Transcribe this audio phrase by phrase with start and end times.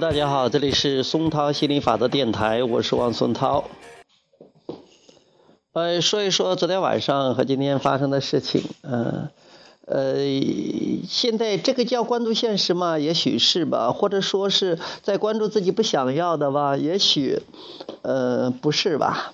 [0.00, 3.64] 大家好，这里是松涛心理法则电台，我是王松涛。
[5.72, 8.64] 呃，说一说昨天晚上和今天发生的事情。
[8.82, 9.28] 嗯，
[9.86, 10.16] 呃，
[11.08, 12.98] 现在这个叫关注现实吗？
[12.98, 16.76] 也许是吧，或者说是在关注自己不想要的吧？
[16.76, 17.40] 也许，
[18.02, 19.32] 呃，不是吧？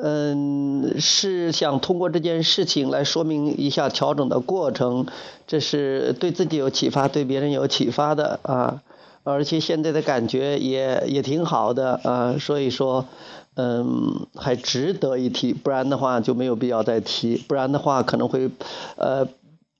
[0.00, 5.06] 嗯，是想通过这件事情来说明一下调整的过程，
[5.48, 8.82] 这是对自己有启发，对别人有启发的啊。
[9.30, 13.04] 而且现在的感觉也也挺好的啊，所以说，
[13.54, 18.50] 嗯，还值得一提，不然的话就没有必要再提，不然的话可能会，
[18.96, 19.28] 呃，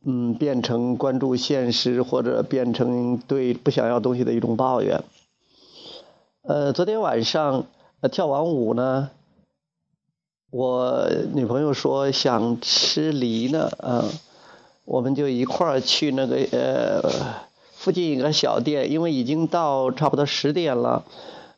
[0.05, 5.03] 嗯，变成关注现实或者变成对不想要东西的一种抱怨。
[6.43, 7.65] 呃，昨天晚上
[8.13, 9.11] 跳完舞呢，
[10.51, 14.05] 我女朋友说想吃梨呢，啊，
[14.85, 17.48] 我们就一块儿去那个呃。
[17.79, 21.05] 附近一个小店，因为已经到差不多十点了，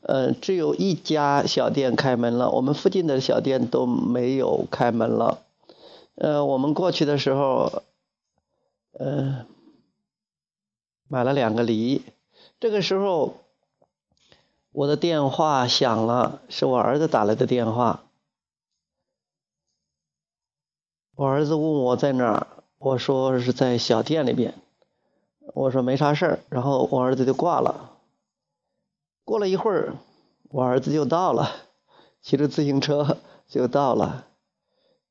[0.03, 5.39] 呃，只有一家小店开门了，我们附近的小店都没有开门了。
[6.17, 7.83] 呃，我们过去的时候，
[8.93, 9.47] 呃，
[11.09, 12.03] 买了两个梨。
[12.61, 13.37] 这个时候，
[14.73, 18.03] 我的电话响了，是我儿子打来的电话。
[21.17, 22.47] 我儿子问我在哪儿，
[22.79, 24.55] 我说是在小店里边。
[25.55, 27.91] 我说没啥事儿，然后我儿子就挂了。
[29.25, 29.95] 过了一会儿，
[30.51, 31.51] 我儿子就到了，
[32.23, 34.27] 骑着自行车就到了。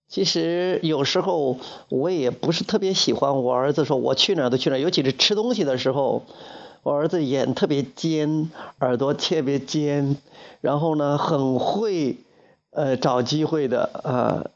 [0.08, 1.58] 其实有时候
[1.90, 6.24] 我也不是特别喜欢我儿子说我去哪儿都去哪儿，尤其是吃东西的时候，
[6.84, 8.50] 我儿子眼特别尖，
[8.80, 10.18] 耳朵特别尖，
[10.62, 12.18] 然后呢很会
[12.72, 14.50] 呃找机会的啊。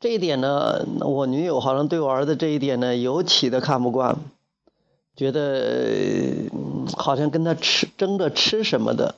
[0.00, 4.16] 这一点呢，我女友好像对我儿子这一点呢，尤其的看不惯，
[5.16, 6.48] 觉得
[6.96, 9.16] 好像跟他吃争着吃什么的。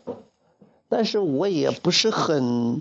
[0.89, 2.81] 但是我也不是很，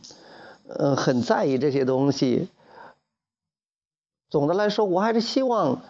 [0.70, 2.48] 呃，很在意这些东西。
[4.30, 5.82] 总的来说，我还是希望，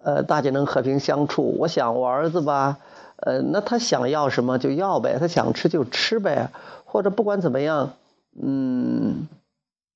[0.00, 1.56] 呃，大家能和平相处。
[1.58, 2.78] 我想我儿子吧，
[3.16, 6.52] 呃，那他想要什么就要呗，他想吃就吃呗，
[6.84, 7.94] 或者不管怎么样，
[8.40, 9.26] 嗯。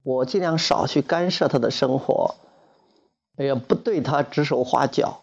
[0.04, 2.34] 我尽量少去干涉他的生活，
[3.36, 5.20] 也不对他指手画脚。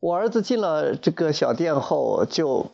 [0.00, 2.66] 我儿子进了这个小店后，就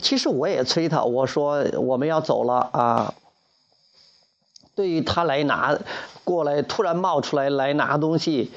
[0.00, 3.14] 其实我也催他，我说我们要走了啊。
[4.76, 5.76] 对于他来拿
[6.22, 8.52] 过来，突然冒出来来拿东西，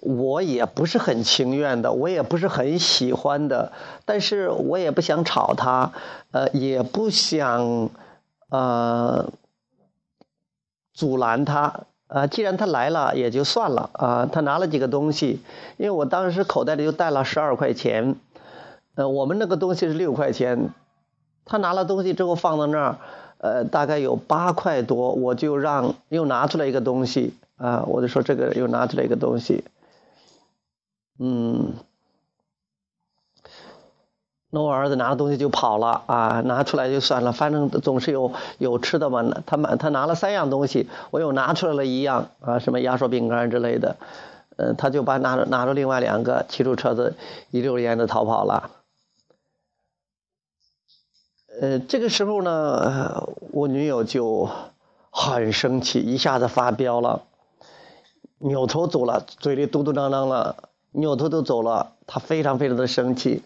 [0.00, 3.72] 我也不是很情愿的，我也不是很喜欢的，
[4.04, 5.92] 但是我也不想吵他，
[6.32, 7.88] 呃，也不想。
[8.52, 9.32] 呃，
[10.92, 12.26] 阻拦他啊！
[12.26, 14.28] 既然他来了，也就算了啊。
[14.30, 15.40] 他拿了几个东西，
[15.78, 18.14] 因为我当时口袋里就带了十二块钱，
[18.94, 20.68] 呃，我们那个东西是六块钱，
[21.46, 22.98] 他拿了东西之后放到那儿，
[23.38, 29.64] 呃，大概有八块多，我就让又拿出来一个东西啊，我就说这个又拿出来一个东西，
[31.18, 31.72] 嗯。
[34.54, 39.24] 那我儿子拿了东西就跑了啊，拿出来就算了，反正总是有有吃的嘛。
[39.46, 43.96] 他买他拿了三样东西，我又拿出来了一样啊，什么压缩饼干之类的，
[44.58, 47.14] 嗯，他就把拿着拿着另外两个，骑着车子
[47.50, 48.70] 一溜烟的逃跑了。
[51.58, 54.50] 呃，这个时候呢，我女友就
[55.08, 57.22] 很生气，一下子发飙了，
[58.36, 60.56] 扭头走了，嘴里嘟嘟囔囔了，
[60.90, 63.42] 扭头就走了，她非常非常的生气。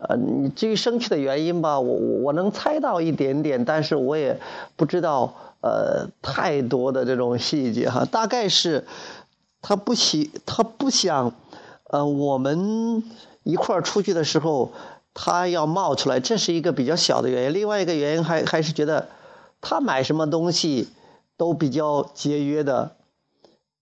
[0.00, 0.16] 呃，
[0.54, 4.38] 至于生气的原因吧，我我能猜到一点点，但是我也
[4.76, 8.04] 不知道呃太多的这种细节哈。
[8.04, 8.86] 大概是
[9.60, 11.34] 他不喜，他不想
[11.84, 13.02] 呃我们
[13.42, 14.70] 一块儿出去的时候，
[15.14, 17.54] 他要冒出来，这是一个比较小的原因。
[17.54, 19.08] 另外一个原因还还是觉得
[19.60, 20.88] 他买什么东西
[21.36, 22.92] 都比较节约的，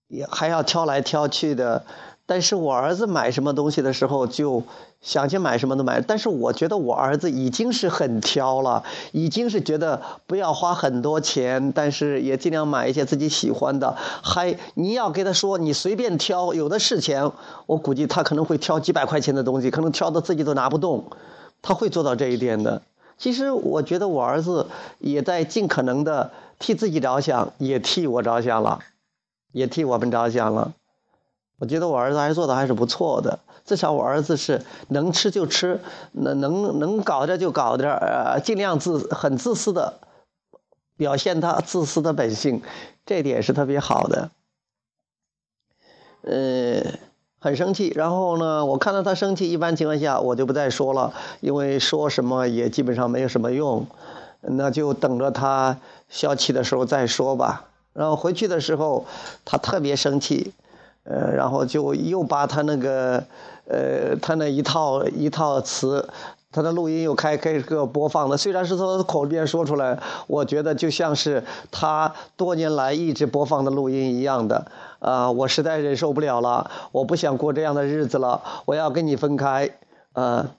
[0.07, 1.83] 也还要挑来挑去的。
[2.27, 4.61] 但是我儿子买什么东西的时候，就
[5.01, 6.01] 想去买什么都买。
[6.01, 8.83] 但是我觉得我儿子已经是很挑了，
[9.13, 13.95] 已经是觉得不要花很多钱，但是也尽量买一些自己喜欢的。
[14.21, 17.31] 还你要给他说，你随便挑，有的是钱。
[17.65, 21.05] 我估计他可能会挑几百块钱的东西，可能挑的自己都拿不动。
[21.61, 22.81] 他会做到这一点的。
[23.17, 24.67] 其实我觉得我儿子
[24.99, 28.79] 也在尽可能的替自己着想，也替我着想了，
[29.53, 30.73] 也替我们着想了。
[31.59, 35.79] 我觉得我儿子还做的还是不错的，至少我儿子是能吃就吃，
[36.11, 39.99] 能能能搞点就搞点，呃，尽量自很自私的
[40.95, 42.61] 表现他自私的本性，
[43.05, 44.29] 这点是特别好的。
[46.21, 46.83] 呃，
[47.39, 47.91] 很生气。
[47.95, 53.87] 然后呢，我看到他生气，一般情况下我就不再说了，因为说什么也基本上没有什么用，
[54.41, 57.65] 那就等着他消气的时候再说吧。
[57.93, 59.05] 然后回去的时候，
[59.43, 60.53] 他特别生气，
[61.09, 63.23] 呃，然后就又把他那个，
[63.67, 66.07] 呃，他那一套一套词。
[66.49, 74.65] 他的录音又开开个播放了，虽然是从口边说出来，我觉得就像是他多年来一直播放的录音一样的。
[74.99, 79.69] 啊，我实在忍受不了了，我不想过这样的日子了，我要跟你分开。
[80.13, 80.49] 啊，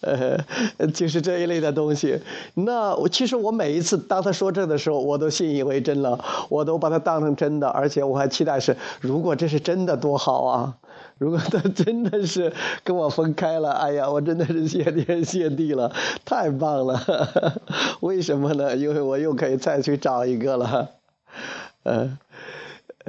[0.00, 2.20] 呃 就是这一类的东西。
[2.54, 6.18] 那我其实我每一次当他说这的时候，我都信以为真了，
[6.48, 10.76] 我都把它当成真的，而且我还期待是，如果这是真的多好啊。
[11.18, 12.52] 如果他真的是
[12.84, 15.90] 跟我分开了，哎呀，我真的是谢天谢地了，
[16.26, 17.00] 太棒了！
[18.00, 18.76] 为什么呢？
[18.76, 20.90] 因为我又可以再去找一个了，
[21.84, 22.18] 嗯，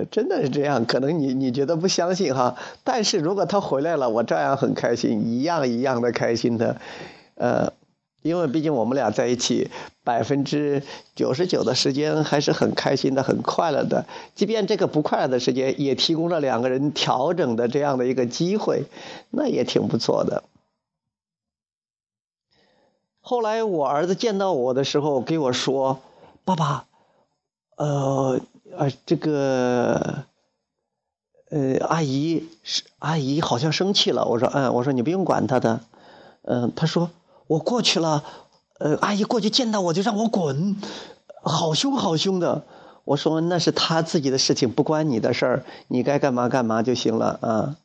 [0.06, 0.86] 真的是这样。
[0.86, 6.80] 可能你你觉得不相信哈，但是如果他回来了，我照样很开心，一样一样的开心的，
[7.36, 7.74] 呃。
[8.24, 9.70] 因为毕竟我们俩在一起，
[10.04, 10.84] 百分之
[11.16, 14.06] 九十九的时间还是很开心的、很快乐的。
[14.36, 18.84] 即便这个不快乐的时间，也提供了两个人调整的这样的一个机会，
[19.30, 20.44] 那也挺不错的。
[23.22, 26.00] 后来我儿子见到我的时候，给我说
[26.44, 26.86] ：“爸爸，
[27.78, 28.42] 呃，
[28.76, 30.24] 啊，这个，
[31.52, 35.82] 呃，阿姨是阿姨，好像生气了。”我说：“嗯，我说你不用管她的。”
[36.44, 37.10] 嗯，她说。
[37.48, 38.26] 我过去了，
[38.78, 40.76] 呃，阿姨过去见到我就让我滚，
[41.42, 42.64] 好凶好凶的。
[43.06, 47.78] 我说那是她自己的事情，不关你的事儿，你该干嘛干嘛就行了啊。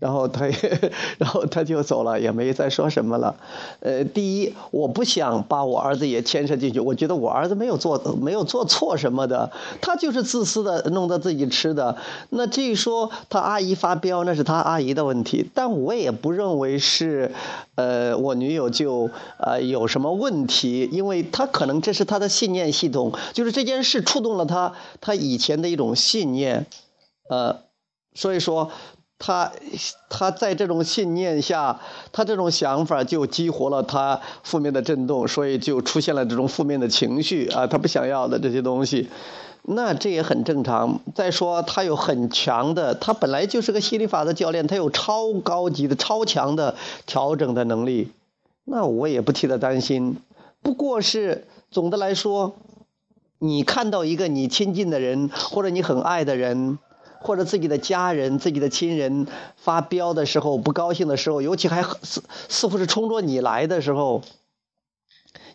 [0.00, 0.46] 然后他，
[1.18, 3.36] 然后他就走了，也没再说什么了。
[3.80, 6.80] 呃，第一，我不想把我儿子也牵涉进去。
[6.80, 9.52] 我觉得我儿子没有做，没有做错什么的，
[9.82, 11.98] 他就是自私的，弄得自己吃的。
[12.30, 15.48] 那至于说他阿姨发飙，那是他阿姨的问题。
[15.54, 17.32] 但我也不认为是，
[17.74, 24.72] 呃，我女友就呃有什么问题，因为他可能这是他的信念系统，就是这件事触动了他，
[25.02, 26.64] 他以前的一种信念，
[27.28, 27.58] 呃，
[28.14, 28.70] 所以说。
[29.22, 29.52] 他
[30.08, 31.78] 他在这种信念下，
[32.10, 39.10] 他这种想法就激活了他负面的震动，所以就出现了这种负面的情绪啊，他不想要的这些东西，
[39.62, 41.00] 那这也很正常。
[41.14, 46.74] 再说他有很强的，他本来就是个心理法的教练，他有超高级的、超强的
[47.04, 48.12] 调整的能力，
[48.64, 50.16] 那我也不替他担心。
[50.62, 52.54] 不过是总的来说，
[53.38, 56.78] 你看到一个你亲近的人或者你很爱的人。
[57.20, 59.26] 或者自己的家人、自己的亲人
[59.56, 64.22] 发飙的时候、不高兴的时候，尤其还似似乎是冲着你来的时候，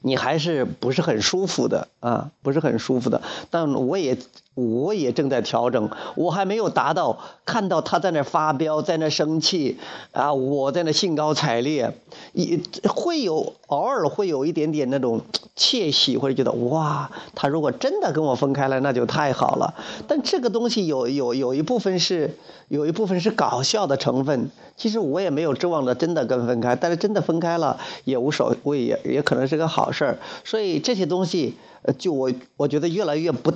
[0.02, 2.32] 你还是不是很舒服的啊？
[2.42, 3.22] 不是很舒服的。
[3.50, 4.18] 但我也。
[4.56, 9.78] 我也正在调整，我还没有达到看到他在那发飙，在那生气，
[10.14, 11.94] 啊，我在那兴高采烈，
[12.32, 12.58] 也
[12.88, 15.20] 会有偶尔会有一点点那种
[15.58, 19.74] 窃喜，或者觉得哇，他如果真的跟我分开了，那就太好了。
[20.08, 22.38] 但这个东西有有有一部分是
[22.70, 30.20] 有一部分是搞笑的成分，其实我也没有指望着真的跟分开，但是真的分开了也无所谓，也也可能是个好事儿。
[30.46, 31.56] 所以这些东西，
[31.98, 33.52] 就我我觉得越来越不。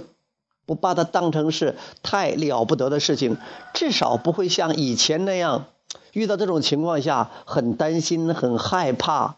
[0.69, 3.37] 不把它当成是太了不得的事情，
[3.73, 5.65] 至少不会像以前那样，
[6.13, 9.37] 遇到这种情况下很担心、很害怕，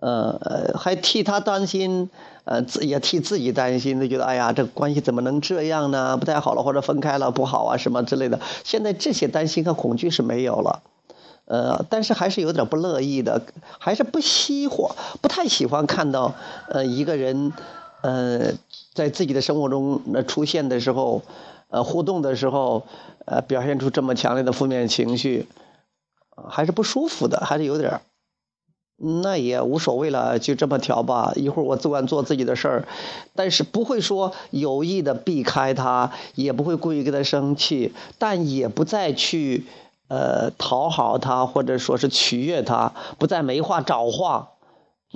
[0.00, 2.10] 呃，还替他担心，
[2.44, 6.16] 呃，自也替自己担心，就觉得哎呀，这关系怎么能这样呢？
[6.16, 8.40] 不太好了，或者分开了不好啊，什么之类的。
[8.64, 10.82] 现在这些担心和恐惧是没有了，
[11.44, 13.40] 呃，但是还是有点不乐意的，
[13.78, 14.90] 还是不喜欢，
[15.22, 16.34] 不太喜欢看到，
[16.68, 17.52] 呃，一个人。
[18.04, 18.52] 呃，
[18.92, 21.22] 在自己的生活中那出现的时候，
[21.70, 22.86] 呃，互动的时候，
[23.24, 25.46] 呃，表现出这么强烈的负面情绪，
[26.50, 28.02] 还是不舒服的，还是有点
[28.96, 31.32] 那也无所谓了，就这么调吧。
[31.34, 32.88] 一会儿我自管做自己的事儿，
[33.34, 39.64] 但是不会说有意的避开他，也不会故意跟他生气，但也不再去
[40.08, 44.50] 呃讨好他，或者说是取悦他，不再没话找话。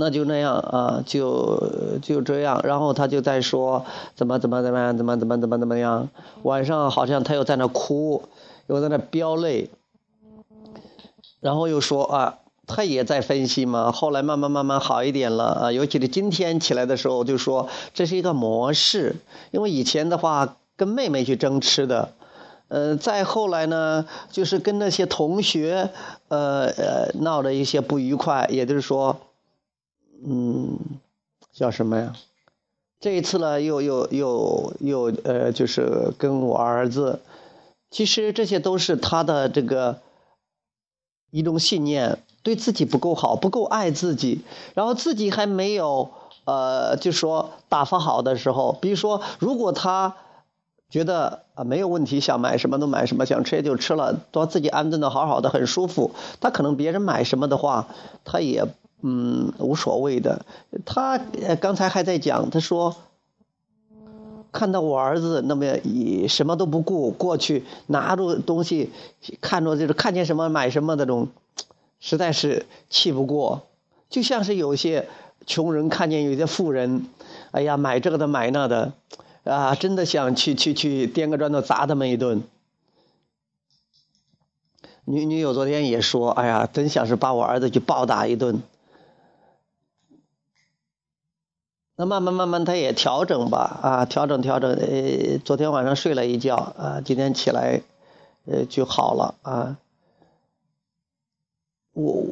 [0.00, 6.08] 那就那样啊，就就这样，然后他就在说怎么怎么怎么样，怎么怎么怎么怎么样。
[6.44, 8.22] 晚上好像他又在那哭，
[8.68, 9.70] 又在那飙泪，
[11.40, 12.38] 然后又说啊，
[12.68, 13.90] 他也在分析嘛。
[13.90, 19.16] 后来慢慢慢慢好一点了啊，尤其是今天起来的时候，就说这是一个模式，
[19.50, 22.12] 因为以前的话跟妹妹去争吃的，
[22.68, 25.90] 呃，再后来呢，就是跟那些同学
[26.28, 29.16] 呃呃闹的一些不愉快，也就是说。
[30.24, 30.78] 嗯，
[31.52, 32.12] 叫什么呀？
[33.00, 37.20] 这一次呢，又又又又呃，就是跟我儿子，
[37.90, 40.00] 其实这些都是他的这个
[41.30, 44.40] 一种信念，对自己不够好，不够爱自己，
[44.74, 46.10] 然后自己还没有
[46.44, 50.16] 呃，就说打发好的时候，比如说，如果他
[50.90, 56.10] 觉得啊没有问题，想买什么都买什么，想吃就吃了，都自己安顿的好好的，很舒服，
[56.40, 57.86] 他可能别人买什么的话，
[58.24, 58.66] 他也。
[59.00, 60.44] 嗯，无所谓的。
[60.84, 61.18] 他
[61.60, 62.96] 刚才还在讲，他说
[64.50, 68.90] 看到我儿子那么以什么都不顾过去，拿着东西
[69.40, 71.28] 看着就是看见什么买什么那种，
[72.00, 73.62] 实在是气不过。
[74.10, 75.08] 就像是有些
[75.46, 77.06] 穷人看见有些富人，
[77.50, 78.94] 哎呀买这个的买那的，
[79.44, 82.42] 啊，真的想去去去掂个砖头砸他们一顿。
[85.04, 88.62] 女女友昨天也说，哎呀，真想是把我儿子去暴打一顿。
[92.00, 94.70] 那慢慢慢慢，他也调整吧，啊，调整调整。
[94.70, 97.80] 呃，昨天晚上睡了一觉，啊，今天起来，
[98.46, 99.76] 呃，就好了啊。
[101.94, 102.22] 我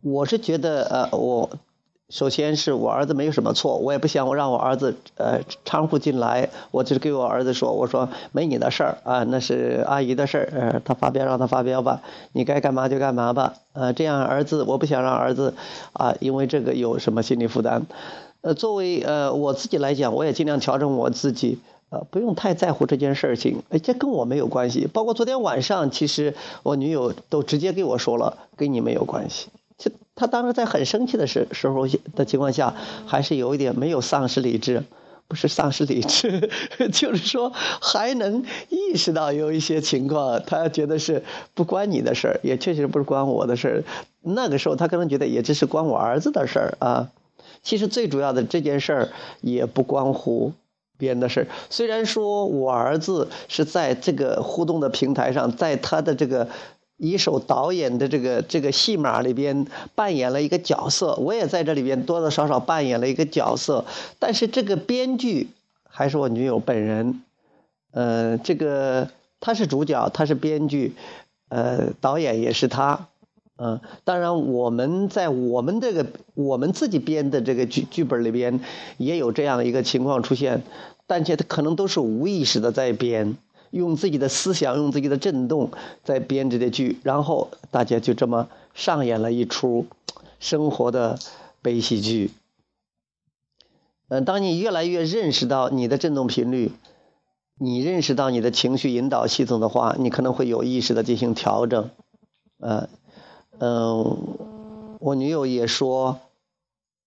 [0.00, 1.50] 我是觉得，呃，我
[2.08, 6.48] 首先是我儿子没有什么错，我也不想我让我儿子呃掺和进来。
[6.70, 12.00] 我就是给我儿子说，我说没你的事儿啊，那是阿姨的事儿，呃，他发飙让他发飙吧，
[12.32, 15.52] 你该干嘛就干嘛吧，呃，这样儿子我不想让儿子
[15.92, 17.84] 啊，因为这个有什么心理负担。
[18.42, 21.58] 呃，作为呃我自己来讲，我也尽量调整我自己，
[21.90, 24.88] 呃，不用太在乎这件事情，哎，这跟我没有关系。
[24.92, 26.34] 包括昨天晚上，其实
[26.64, 29.48] 我女友都直接给我说了，跟你没有关系。
[29.78, 32.74] 就她当时在很生气的时时候的情况下，
[33.06, 34.82] 还是有一点没有丧失理智，
[35.28, 36.50] 不是丧失理智，
[36.92, 41.22] 就是说还能意识到有一些情况，她觉得是
[41.54, 43.84] 不关你的事儿，也确实不是关我的事儿。
[44.20, 47.08] 那个时候她可能觉得也只是关我儿子的事儿啊。
[47.62, 49.08] 其实最主要的这件事儿
[49.40, 50.52] 也不关乎
[50.98, 51.46] 别人的事儿。
[51.70, 56.48] 虽然说我儿子是在这个互动的平台上，在他的这个
[56.96, 63.84] 一手导演的这个这个戏码里边扮演了一个角色，我也在这里边多多少少扮演了一个角色。
[64.18, 65.48] 但是这个编剧
[65.88, 67.22] 还是我女友本人，
[67.90, 69.08] 呃，这个
[69.40, 70.94] 他是主角，他是编剧，
[71.48, 73.08] 呃，导演也是他。
[73.64, 76.04] 嗯，当然，我们在我们这个
[76.34, 78.58] 我们自己编的这个剧剧本里边，
[78.96, 80.64] 也有这样一个情况出现，
[81.06, 83.36] 但且他可能都是无意识的在编，
[83.70, 85.70] 用自己的思想，用自己的震动
[86.02, 89.86] 在编这些剧，然后大家就这么上演了一出
[90.40, 91.20] 生活的
[91.62, 92.32] 悲喜剧。
[94.08, 96.72] 嗯，当你越来越认识到你的振动频率，
[97.60, 101.90] 你认识到你的情绪引导系统的话，你可能会有意识的进行调整，
[102.58, 102.88] 呃。
[103.58, 106.18] 嗯，我女友也说，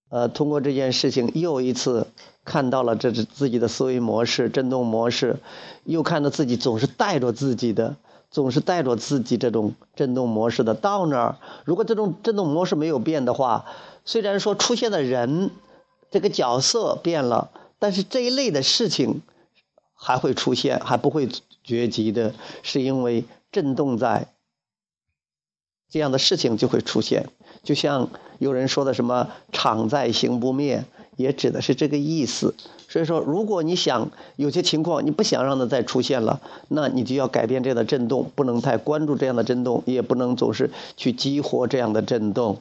[0.10, 2.08] 呃，通过这件事情又一次
[2.44, 5.40] 看到了这自己的思维模式、振动模式，
[5.84, 7.98] 又看到自己总是带着自己的，
[8.30, 10.74] 总是带着自己这种振动模式的。
[10.76, 13.66] 到那儿，如果这种振动模式没有变的话，
[14.06, 15.52] 虽然说出现的人
[16.12, 17.50] 这个角色变了，
[17.80, 19.22] 但是这一类的事情
[19.94, 21.28] 还会出现，还不会
[21.64, 24.28] 绝迹的，是因为振动在。
[25.96, 27.30] 这样的事情就会出现，
[27.64, 30.84] 就像有人说的什么“常在行不灭”，
[31.16, 32.54] 也指的是这个意思。
[32.90, 42.60] 所以说，如果你想有些情况你不想让它再出现了，那你就要改变这样的震动，不能太关注这样的震动，也不能总是去激活这样的震动。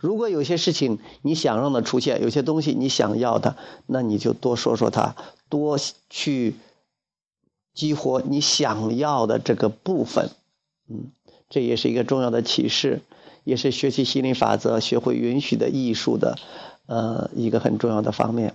[0.00, 3.54] 如果有些事情你想让它出现，有些东西你想要的，
[3.86, 5.14] 那你就多说说它，
[5.48, 5.78] 多
[6.10, 6.56] 去
[7.74, 10.30] 激活你想要的这个部分，
[10.90, 11.12] 嗯。
[11.52, 13.02] 这也是一个重要的启示，
[13.44, 16.38] 也是学习心理法则、学会允许的艺术的，
[16.86, 18.54] 呃，一个很重要的方面。